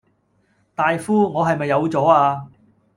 [0.73, 2.47] 大夫，我係咪有左呀